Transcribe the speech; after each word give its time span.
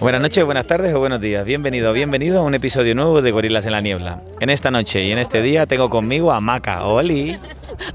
Buenas 0.00 0.20
noches, 0.20 0.44
buenas 0.44 0.66
tardes 0.66 0.94
o 0.94 0.98
buenos 0.98 1.20
días. 1.20 1.44
Bienvenido, 1.44 1.92
bienvenido 1.92 2.40
a 2.40 2.42
un 2.42 2.54
episodio 2.54 2.94
nuevo 2.94 3.22
de 3.22 3.30
Gorilas 3.30 3.66
en 3.66 3.72
la 3.72 3.80
Niebla. 3.80 4.18
En 4.40 4.50
esta 4.50 4.70
noche 4.70 5.04
y 5.04 5.12
en 5.12 5.18
este 5.18 5.42
día 5.42 5.66
tengo 5.66 5.88
conmigo 5.90 6.32
a 6.32 6.40
Maca. 6.40 6.84
Oli. 6.86 7.38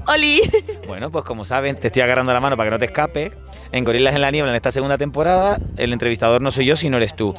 Oli. 0.06 0.40
Bueno, 0.86 1.10
pues 1.10 1.24
como 1.24 1.44
saben, 1.44 1.76
te 1.76 1.88
estoy 1.88 2.02
agarrando 2.02 2.32
la 2.32 2.40
mano 2.40 2.56
para 2.56 2.68
que 2.68 2.70
no 2.72 2.78
te 2.78 2.86
escape. 2.86 3.32
En 3.72 3.84
Gorilas 3.84 4.14
en 4.14 4.22
la 4.22 4.30
Niebla, 4.30 4.52
en 4.52 4.56
esta 4.56 4.72
segunda 4.72 4.96
temporada, 4.96 5.58
el 5.76 5.92
entrevistador 5.92 6.40
no 6.40 6.50
soy 6.50 6.64
yo, 6.64 6.76
sino 6.76 6.96
eres 6.96 7.14
tú. 7.14 7.34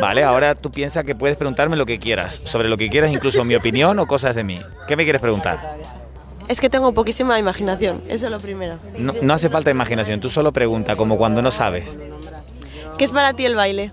Vale, 0.00 0.24
ahora 0.24 0.54
tú 0.54 0.70
piensas 0.70 1.04
que 1.04 1.14
puedes 1.14 1.36
preguntarme 1.36 1.76
lo 1.76 1.86
que 1.86 1.98
quieras, 1.98 2.40
sobre 2.44 2.68
lo 2.68 2.76
que 2.76 2.88
quieras, 2.88 3.12
incluso 3.12 3.44
mi 3.44 3.54
opinión 3.54 3.98
o 3.98 4.06
cosas 4.06 4.34
de 4.34 4.44
mí. 4.44 4.58
¿Qué 4.86 4.96
me 4.96 5.04
quieres 5.04 5.22
preguntar? 5.22 5.76
Es 6.48 6.60
que 6.60 6.68
tengo 6.68 6.92
poquísima 6.92 7.38
imaginación, 7.38 8.02
eso 8.08 8.26
es 8.26 8.32
lo 8.32 8.38
primero. 8.38 8.78
No, 8.96 9.14
no 9.20 9.34
hace 9.34 9.48
falta 9.48 9.70
imaginación, 9.70 10.20
tú 10.20 10.30
solo 10.30 10.52
pregunta, 10.52 10.96
como 10.96 11.16
cuando 11.16 11.42
no 11.42 11.50
sabes. 11.50 11.84
¿Qué 12.98 13.04
es 13.04 13.12
para 13.12 13.32
ti 13.32 13.46
el 13.46 13.54
baile? 13.54 13.92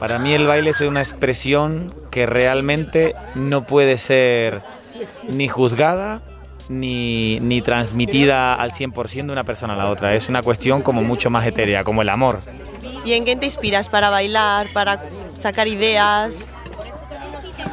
Para 0.00 0.18
mí 0.18 0.34
el 0.34 0.48
baile 0.48 0.70
es 0.70 0.80
una 0.80 1.00
expresión 1.00 1.94
que 2.10 2.26
realmente 2.26 3.14
no 3.36 3.62
puede 3.62 3.98
ser 3.98 4.62
ni 5.30 5.46
juzgada 5.46 6.22
ni, 6.68 7.38
ni 7.38 7.62
transmitida 7.62 8.54
al 8.54 8.72
100% 8.72 9.26
de 9.26 9.32
una 9.32 9.44
persona 9.44 9.74
a 9.74 9.76
la 9.76 9.88
otra. 9.88 10.14
Es 10.14 10.28
una 10.28 10.42
cuestión 10.42 10.82
como 10.82 11.02
mucho 11.02 11.30
más 11.30 11.46
etérea, 11.46 11.84
como 11.84 12.02
el 12.02 12.08
amor. 12.08 12.40
¿Y 13.04 13.12
en 13.12 13.24
qué 13.24 13.36
te 13.36 13.46
inspiras 13.46 13.88
para 13.88 14.10
bailar, 14.10 14.66
para 14.74 15.04
sacar 15.38 15.68
ideas? 15.68 16.50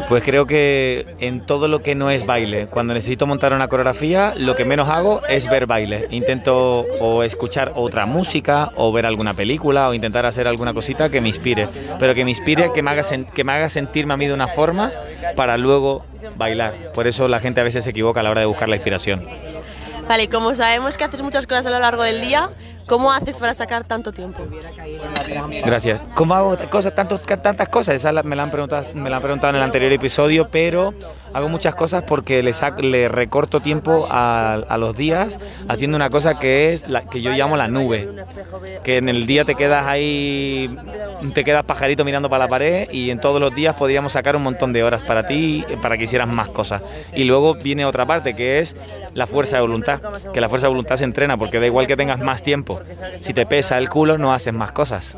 Pues 0.08 0.24
creo 0.24 0.46
que 0.46 1.16
en 1.20 1.46
todo 1.46 1.68
lo 1.68 1.82
que 1.82 1.96
no 1.96 2.10
es 2.10 2.26
baile, 2.26 2.68
cuando 2.68 2.94
necesito 2.94 3.28
montar 3.28 3.54
una 3.54 3.68
coreografía, 3.68 4.34
lo 4.38 4.56
que 4.56 4.66
menos 4.66 4.90
hago 4.90 5.22
es 5.28 5.50
ver 5.50 5.66
baile. 5.66 6.08
Intento 6.12 6.86
o 7.00 7.24
escuchar 7.24 7.74
otra 7.76 8.06
música, 8.06 8.72
o 8.76 8.92
ver 8.92 9.06
alguna 9.06 9.34
película, 9.34 9.90
o 9.90 9.94
intentar 9.94 10.26
hacer 10.26 10.48
alguna 10.48 10.74
cosita 10.74 11.10
que 11.10 11.22
me 11.22 11.30
inspire. 11.30 11.68
Pero 12.00 12.14
que 12.14 12.24
me 12.24 12.32
inspire, 12.32 12.72
que 12.74 12.82
me 12.82 12.92
haga, 12.92 13.04
que 13.34 13.44
me 13.44 13.52
haga 13.52 13.70
sentirme 13.70 14.14
a 14.14 14.18
mí 14.18 14.28
de 14.28 14.34
una 14.34 14.48
forma 14.48 14.92
para 15.36 15.58
luego 15.58 16.06
bailar. 16.38 16.92
Por 16.94 17.08
eso 17.08 17.28
la 17.28 17.40
gente 17.40 17.62
a 17.62 17.64
veces 17.64 17.84
se 17.84 17.92
equivoca 17.92 18.20
a 18.20 18.24
la 18.24 18.32
hora 18.32 18.42
de 18.42 18.48
buscar 18.48 18.70
la 18.70 18.76
inspiración. 18.76 19.26
Vale, 20.08 20.28
como 20.28 20.56
sabemos 20.56 20.98
que 20.98 21.04
haces 21.04 21.22
muchas 21.22 21.46
cosas 21.46 21.68
a 21.68 21.70
lo 21.70 21.78
largo 21.78 22.02
del 22.02 22.22
día, 22.22 22.50
¿cómo 22.90 23.12
haces 23.14 23.38
para 23.38 23.54
sacar 23.54 23.84
tanto 23.86 24.12
tiempo? 24.12 24.44
Gracias. 25.66 26.02
¿Cómo 26.16 26.34
hago 26.34 26.58
cosas, 26.70 26.94
tantos, 26.96 27.22
tantas 27.24 27.70
cosas? 27.70 27.96
Esa 27.96 28.12
me 28.24 28.36
la, 28.36 28.44
han 28.44 28.52
preguntado, 28.52 28.88
me 28.94 29.10
la 29.10 29.18
han 29.18 29.22
preguntado 29.22 29.52
en 29.52 29.58
el 29.58 29.64
anterior 29.64 29.92
episodio, 29.94 30.50
pero 30.52 30.94
hago 31.34 31.48
muchas 31.48 31.76
cosas 31.76 32.04
porque 32.04 32.42
le, 32.42 32.52
sac- 32.52 32.82
le 32.82 33.08
recorto 33.08 33.60
tiempo 33.60 34.08
a, 34.10 34.56
a 34.56 34.78
los 34.78 34.98
días 34.98 35.38
haciendo 35.68 35.96
una 35.96 36.10
cosa 36.10 36.40
que 36.40 36.74
es 36.74 36.90
la 36.90 37.04
que 37.04 37.22
yo 37.22 37.32
llamo 37.32 37.56
la 37.56 37.68
nube. 37.68 38.10
Que 38.84 38.98
en 38.98 39.08
el 39.10 39.26
día 39.26 39.46
te 39.46 39.56
quedas 39.56 39.86
ahí, 39.88 40.76
te 41.34 41.44
quedas 41.44 41.64
pajarito 41.66 42.04
mirando 42.04 42.30
para 42.30 42.46
la 42.46 42.50
pared 42.50 42.90
y 42.92 43.12
en 43.12 43.20
todos 43.20 43.40
los 43.40 43.54
días 43.54 43.76
podríamos 43.76 44.14
sacar 44.14 44.36
un 44.36 44.42
montón 44.44 44.74
de 44.74 44.84
horas 44.84 45.02
para 45.04 45.28
ti, 45.28 45.64
para 45.82 45.98
que 45.98 46.06
hicieras 46.06 46.28
más 46.28 46.50
cosas. 46.50 46.82
Y 47.14 47.24
luego 47.26 47.56
viene 47.56 47.86
otra 47.86 48.06
parte 48.06 48.36
que 48.36 48.60
es 48.60 48.76
la 49.14 49.28
fuerza 49.28 49.58
de 49.58 49.62
voluntad. 49.62 50.00
Que 50.34 50.42
la 50.42 50.50
fuerza 50.50 50.68
de 50.68 50.70
voluntad 50.70 50.98
se 50.98 51.04
entrena 51.04 51.38
porque 51.38 51.60
da 51.60 51.66
igual 51.68 51.86
que 51.88 51.96
tengas 51.96 52.20
más 52.20 52.42
tiempo. 52.42 52.79
Si 53.22 53.34
te 53.34 53.46
pesa 53.46 53.78
el 53.78 53.90
culo, 53.90 54.18
no 54.18 54.34
haces 54.34 54.54
más 54.54 54.72
cosas. 54.72 55.16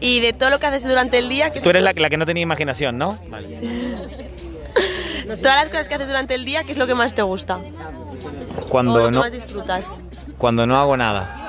Y 0.00 0.20
de 0.20 0.32
todo 0.32 0.50
lo 0.50 0.58
que 0.58 0.66
haces 0.66 0.86
durante 0.88 1.18
el 1.18 1.28
día, 1.28 1.50
¿qué- 1.50 1.60
Tú 1.60 1.70
eres 1.70 1.84
la, 1.84 1.92
la 1.94 2.08
que 2.10 2.16
no 2.16 2.24
tenía 2.26 2.42
imaginación, 2.42 2.96
¿no? 2.98 3.10
todas 5.42 5.56
las 5.62 5.68
cosas 5.68 5.88
que 5.88 5.94
haces 5.94 6.06
durante 6.08 6.34
el 6.34 6.44
día, 6.44 6.64
¿qué 6.64 6.72
es 6.72 6.78
lo 6.78 6.86
que 6.86 6.94
más 6.94 7.14
te 7.14 7.22
gusta? 7.22 7.56
o 7.56 7.62
lo 8.60 8.66
Cuando 8.68 9.04
que 9.04 9.10
no, 9.10 9.20
más 9.20 9.32
disfrutas. 9.32 10.00
cuando 10.38 10.66
no 10.66 10.76
hago 10.78 10.96
nada. 10.96 11.39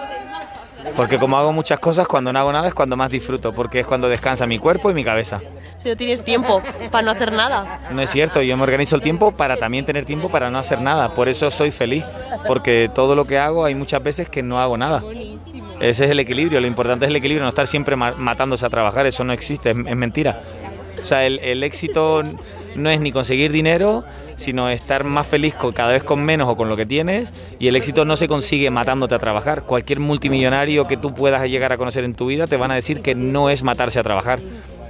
Porque 0.96 1.18
como 1.18 1.38
hago 1.38 1.52
muchas 1.54 1.80
cosas, 1.80 2.08
cuando 2.08 2.32
no 2.34 2.40
hago 2.40 2.52
nada 2.52 2.68
es 2.68 2.74
cuando 2.74 2.96
más 2.98 3.10
disfruto, 3.12 3.54
porque 3.54 3.80
es 3.82 3.86
cuando 3.88 4.10
descansa 4.10 4.46
mi 4.46 4.60
cuerpo 4.60 4.90
y 4.92 4.94
mi 4.94 5.04
cabeza. 5.04 5.40
Si 5.80 5.90
no 5.90 5.96
tienes 5.98 6.24
tiempo 6.24 6.62
para 6.92 7.04
no 7.04 7.12
hacer 7.12 7.32
nada. 7.32 7.80
No 7.92 8.02
es 8.02 8.10
cierto, 8.10 8.42
yo 8.42 8.56
me 8.58 8.64
organizo 8.64 8.96
el 8.96 9.02
tiempo 9.02 9.32
para 9.32 9.58
también 9.58 9.86
tener 9.86 10.06
tiempo 10.06 10.30
para 10.30 10.50
no 10.50 10.60
hacer 10.60 10.82
nada. 10.82 11.16
Por 11.16 11.28
eso 11.30 11.50
soy 11.52 11.72
feliz, 11.72 12.04
porque 12.48 12.90
todo 12.94 13.16
lo 13.16 13.26
que 13.26 13.38
hago 13.40 13.66
hay 13.66 13.74
muchas 13.76 14.04
veces 14.04 14.30
que 14.30 14.44
no 14.44 14.60
hago 14.60 14.78
nada. 14.78 15.04
Ese 15.80 16.06
es 16.06 16.12
el 16.12 16.20
equilibrio, 16.20 16.62
lo 16.62 16.68
importante 16.68 17.06
es 17.06 17.10
el 17.10 17.16
equilibrio, 17.16 17.44
no 17.44 17.50
estar 17.50 17.66
siempre 17.66 17.96
ma- 17.96 18.14
matándose 18.16 18.64
a 18.66 18.70
trabajar, 18.70 19.08
eso 19.08 19.24
no 19.24 19.34
existe, 19.34 19.72
es, 19.72 19.78
es 19.78 19.96
mentira. 19.96 20.42
O 21.04 21.08
sea, 21.08 21.26
el, 21.26 21.40
el 21.40 21.64
éxito 21.64 22.22
no 22.76 22.90
es 22.90 23.00
ni 23.00 23.12
conseguir 23.12 23.52
dinero, 23.52 24.04
sino 24.38 24.70
estar 24.70 25.04
más 25.04 25.28
feliz 25.28 25.54
con, 25.56 25.74
cada 25.74 25.92
vez 25.92 26.04
con 26.04 26.24
menos 26.24 26.50
o 26.50 26.56
con 26.56 26.70
lo 26.70 26.78
que 26.78 26.86
tienes. 26.86 27.32
Y 27.60 27.68
el 27.68 27.76
éxito 27.76 28.06
no 28.06 28.16
se 28.16 28.28
consigue 28.28 28.70
matándote 28.70 29.16
a 29.16 29.20
trabajar. 29.20 29.64
Cualquier 29.64 30.00
multimillonario 30.00 30.88
que 30.88 30.98
tú 30.98 31.14
puedas 31.14 31.48
llegar 31.50 31.72
a 31.72 31.78
conocer 31.78 32.04
en 32.04 32.16
tu 32.16 32.28
vida 32.28 32.48
te 32.48 32.58
van 32.58 32.72
a 32.72 32.76
decir 32.76 33.02
que 33.02 33.16
no 33.16 33.50
es 33.50 33.64
matarse 33.64 34.00
a 34.00 34.04
trabajar, 34.04 34.40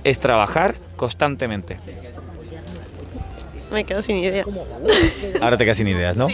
es 0.03 0.19
trabajar 0.19 0.75
constantemente. 0.96 1.78
Me 3.72 3.86
quedo 3.86 4.02
sin 4.02 4.18
idea. 4.18 4.44
Ahora 5.42 5.58
te 5.58 5.63
quedas 5.63 5.78
sin 5.78 5.88
ideas, 5.88 6.18
¿no? 6.18 6.28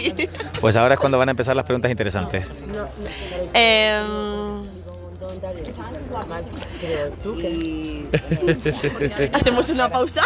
Pues 0.60 0.74
ahora 0.74 0.94
es 0.94 1.00
cuando 1.00 1.18
van 1.18 1.28
a 1.28 1.30
empezar 1.30 1.54
las 1.54 1.64
preguntas 1.64 1.90
interesantes. 1.90 2.46
Em, 7.42 8.06
¿Hacemos 9.32 9.68
una 9.70 9.88
pausa? 9.88 10.22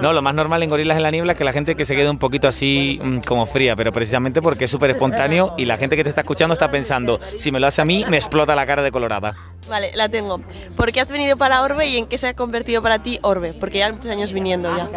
No, 0.00 0.12
lo 0.12 0.22
más 0.22 0.34
normal 0.34 0.62
en 0.62 0.70
Gorilas 0.70 0.96
en 0.96 1.02
la 1.02 1.10
Niebla 1.10 1.32
es 1.32 1.38
que 1.38 1.44
la 1.44 1.52
gente 1.52 1.74
que 1.74 1.84
se 1.84 1.94
quede 1.94 2.08
un 2.08 2.18
poquito 2.18 2.48
así 2.48 2.98
mm, 3.02 3.18
como 3.20 3.46
fría, 3.46 3.76
pero 3.76 3.92
precisamente 3.92 4.40
porque 4.42 4.64
es 4.64 4.70
súper 4.70 4.90
espontáneo 4.90 5.54
y 5.56 5.64
la 5.64 5.76
gente 5.76 5.96
que 5.96 6.04
te 6.04 6.10
está 6.10 6.22
escuchando 6.22 6.54
está 6.54 6.70
pensando, 6.70 7.20
si 7.38 7.50
me 7.50 7.60
lo 7.60 7.66
hace 7.66 7.82
a 7.82 7.84
mí, 7.84 8.04
me 8.08 8.16
explota 8.16 8.54
la 8.54 8.66
cara 8.66 8.82
de 8.82 8.90
colorada. 8.90 9.34
Vale, 9.68 9.90
la 9.94 10.08
tengo. 10.08 10.40
¿Por 10.76 10.92
qué 10.92 11.00
has 11.00 11.10
venido 11.10 11.36
para 11.36 11.62
Orbe 11.62 11.86
y 11.86 11.98
en 11.98 12.06
qué 12.06 12.18
se 12.18 12.28
ha 12.28 12.34
convertido 12.34 12.82
para 12.82 13.02
ti 13.02 13.18
Orbe? 13.22 13.52
Porque 13.52 13.78
ya 13.78 13.92
muchos 13.92 14.10
años 14.10 14.32
viniendo 14.32 14.74
ya. 14.74 14.88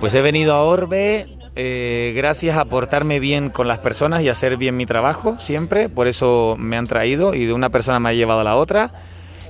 Pues 0.00 0.14
he 0.14 0.22
venido 0.22 0.54
a 0.54 0.62
Orbe 0.62 1.35
eh, 1.56 2.12
gracias 2.14 2.56
a 2.56 2.66
portarme 2.66 3.18
bien 3.18 3.48
con 3.48 3.66
las 3.66 3.78
personas 3.78 4.22
y 4.22 4.28
hacer 4.28 4.56
bien 4.56 4.76
mi 4.76 4.84
trabajo 4.84 5.38
siempre, 5.40 5.88
por 5.88 6.06
eso 6.06 6.54
me 6.58 6.76
han 6.76 6.86
traído 6.86 7.34
y 7.34 7.46
de 7.46 7.52
una 7.54 7.70
persona 7.70 7.98
me 7.98 8.10
ha 8.10 8.12
llevado 8.12 8.40
a 8.40 8.44
la 8.44 8.56
otra. 8.56 8.92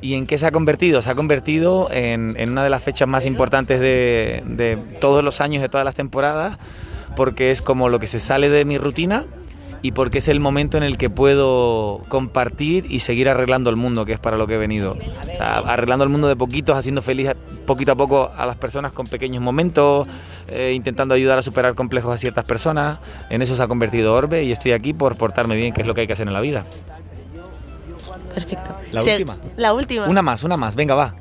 ¿Y 0.03 0.15
en 0.15 0.27
qué 0.27 0.39
se 0.39 0.47
ha 0.47 0.53
convertido? 0.53 1.03
Se 1.03 1.11
ha 1.11 1.15
convertido 1.15 1.89
en, 1.91 2.37
una 2.49 2.62
de 2.62 2.71
las 2.71 2.83
fechas 2.83 3.09
más 3.09 3.27
importantes 3.27 3.81
de, 3.81 4.43
de 4.47 4.77
todos 5.00 5.25
los 5.25 5.41
años, 5.41 5.62
de 5.62 5.69
todas 5.69 5.84
las 5.84 5.95
temporadas, 5.95 6.59
porque 7.16 7.50
es 7.50 7.62
como 7.62 7.89
lo 7.89 7.99
que 7.99 8.06
se 8.06 8.21
sale 8.21 8.50
de 8.50 8.65
mi 8.65 8.78
rutina 8.78 9.25
y 9.82 9.92
porque 9.92 10.19
es 10.19 10.28
el 10.28 10.41
momento 10.41 10.76
en 10.76 10.82
el 10.82 10.98
que 10.98 11.10
puedo 11.10 12.03
compartir 12.09 12.87
y 12.88 13.00
seguir 13.00 13.28
arreglando 13.28 13.70
el 13.70 13.76
mundo, 13.76 14.04
que 14.04 14.12
es 14.12 14.19
para 14.19 14.37
lo 14.37 14.47
que 14.47 14.54
he 14.54 14.59
venido. 14.59 14.92
O 14.92 15.37
sea, 15.37 15.59
arreglando 15.59 16.04
el 16.04 16.10
mundo 16.10 16.28
de 16.28 16.37
poquitos, 16.37 16.76
haciendo 16.76 17.03
feliz 17.03 17.31
poquito 17.66 17.92
a 17.92 17.97
poco 17.97 18.31
a 18.36 18.47
las 18.47 18.56
personas 18.56 18.92
con 18.92 19.06
pequeños 19.06 19.42
momentos, 19.42 20.06
eh, 20.48 20.72
intentando 20.75 21.15
ayudar 21.15 21.38
a 21.38 21.42
superar 21.42 21.75
complejos 21.75 22.15
a 22.15 22.19
ciertas 22.19 22.44
personas. 22.44 22.98
En 23.31 23.42
eso 23.42 23.56
se 23.56 23.62
ha 23.62 23.69
convertido 23.69 24.15
Orbe 24.15 24.44
y 24.44 24.53
estoy 24.53 24.72
aquí 24.72 24.92
por 24.92 25.16
portarme 25.16 25.56
bien, 25.56 25.72
que 25.72 25.82
es 25.82 25.86
lo 25.86 25.94
que 25.94 26.03
hay 26.03 26.06
que 26.06 26.15
hacer 26.15 26.26
en 26.26 26.32
la 26.32 26.41
vida. 26.41 26.65
Perfecto. 28.34 28.76
La 28.92 29.03
última. 29.03 29.36
La 29.56 29.72
última. 29.72 30.06
Una 30.06 30.22
más, 30.22 30.44
una 30.44 30.56
más, 30.56 30.75
venga, 30.75 30.94
va. 30.94 31.15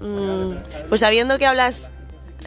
Mm, 0.00 0.88
pues 0.88 1.00
sabiendo 1.02 1.38
que 1.38 1.46
hablas, 1.46 1.90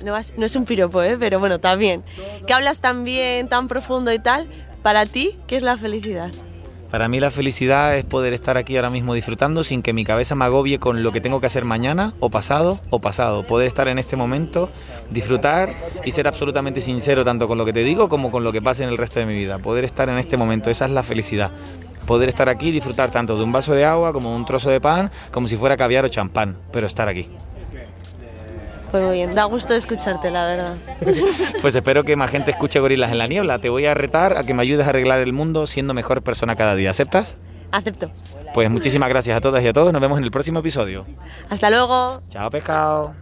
no 0.04 0.16
es 0.18 0.56
un 0.56 0.66
piropo, 0.66 1.04
¿eh? 1.04 1.18
pero 1.20 1.40
bueno, 1.40 1.60
también, 1.60 2.04
que 2.48 2.54
hablas 2.54 2.82
tan 2.82 3.04
bien, 3.04 3.48
tan 3.48 3.68
profundo 3.68 4.12
y 4.12 4.20
tal, 4.20 4.48
para 4.84 5.06
ti, 5.06 5.38
¿qué 5.48 5.56
es 5.56 5.64
la 5.64 5.78
felicidad? 5.78 6.32
Para 6.92 7.08
mí 7.08 7.20
la 7.20 7.32
felicidad 7.32 7.98
es 7.98 8.06
poder 8.06 8.34
estar 8.34 8.56
aquí 8.56 8.76
ahora 8.76 8.90
mismo 8.90 9.16
disfrutando 9.16 9.64
sin 9.64 9.82
que 9.82 9.94
mi 9.94 10.06
cabeza 10.06 10.36
me 10.36 10.46
agobie 10.46 10.78
con 10.78 11.02
lo 11.02 11.12
que 11.12 11.22
tengo 11.22 11.42
que 11.42 11.48
hacer 11.48 11.66
mañana 11.66 12.14
o 12.20 12.30
pasado 12.30 12.80
o 12.92 13.00
pasado. 13.00 13.42
Poder 13.42 13.68
estar 13.68 13.88
en 13.88 13.98
este 13.98 14.16
momento, 14.16 14.70
disfrutar 15.10 15.74
y 16.06 16.12
ser 16.12 16.28
absolutamente 16.28 16.82
sincero 16.82 17.26
tanto 17.26 17.48
con 17.48 17.58
lo 17.58 17.66
que 17.66 17.74
te 17.74 17.84
digo 17.84 18.10
como 18.10 18.30
con 18.30 18.44
lo 18.44 18.52
que 18.52 18.62
pase 18.62 18.84
en 18.84 18.90
el 18.90 18.98
resto 19.00 19.20
de 19.20 19.26
mi 19.26 19.34
vida. 19.34 19.58
Poder 19.58 19.86
estar 19.86 20.08
en 20.08 20.20
este 20.20 20.38
momento, 20.38 20.70
esa 20.70 20.86
es 20.86 20.92
la 20.92 21.02
felicidad. 21.02 21.52
Poder 22.06 22.30
estar 22.30 22.48
aquí 22.48 22.68
y 22.68 22.72
disfrutar 22.72 23.10
tanto 23.10 23.38
de 23.38 23.44
un 23.44 23.52
vaso 23.52 23.74
de 23.74 23.86
agua 23.86 24.14
como 24.14 24.30
de 24.30 24.36
un 24.36 24.46
trozo 24.46 24.70
de 24.70 24.80
pan, 24.80 25.10
como 25.32 25.48
si 25.48 25.56
fuera 25.56 25.78
caviar 25.78 26.06
o 26.06 26.10
champán, 26.10 26.58
pero 26.72 26.86
estar 26.86 27.08
aquí. 27.08 27.28
Pues 28.94 29.04
muy 29.04 29.16
bien, 29.16 29.32
da 29.34 29.46
gusto 29.46 29.74
escucharte, 29.74 30.30
la 30.30 30.46
verdad. 30.46 30.78
Pues 31.64 31.74
espero 31.74 32.04
que 32.04 32.16
más 32.16 32.30
gente 32.30 32.52
escuche 32.52 32.80
Gorilas 32.80 33.12
en 33.12 33.18
la 33.18 33.26
Niebla. 33.26 33.58
Te 33.58 33.70
voy 33.70 33.88
a 33.88 33.96
retar 33.96 34.38
a 34.38 34.44
que 34.44 34.54
me 34.54 34.62
ayudes 34.62 34.86
a 34.86 34.90
arreglar 34.92 35.18
el 35.22 35.34
mundo 35.34 35.66
siendo 35.66 35.96
mejor 35.96 36.22
persona 36.22 36.56
cada 36.56 36.76
día. 36.76 36.92
¿Aceptas? 36.92 37.36
Acepto. 37.72 38.12
Pues 38.54 38.70
muchísimas 38.70 39.10
gracias 39.10 39.36
a 39.36 39.42
todas 39.42 39.64
y 39.64 39.68
a 39.68 39.74
todos. 39.74 39.92
Nos 39.92 40.00
vemos 40.00 40.20
en 40.20 40.26
el 40.26 40.30
próximo 40.30 40.60
episodio. 40.60 41.08
Hasta 41.50 41.72
luego. 41.72 42.22
Chao, 42.30 42.52
pescado. 42.52 43.14